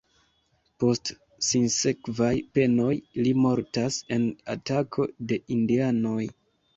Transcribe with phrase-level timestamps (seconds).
[0.83, 1.09] Post
[1.47, 2.93] sinsekvaj penoj,
[3.25, 6.23] li mortas en atako de indianoj.